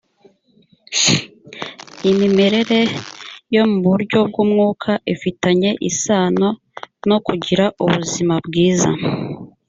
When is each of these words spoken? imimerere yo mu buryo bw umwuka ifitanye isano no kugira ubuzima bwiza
imimerere 2.11 2.79
yo 3.55 3.63
mu 3.71 3.77
buryo 3.85 4.19
bw 4.29 4.35
umwuka 4.45 4.91
ifitanye 5.13 5.69
isano 5.89 6.47
no 7.09 7.17
kugira 7.25 7.65
ubuzima 7.83 8.35
bwiza 8.45 8.89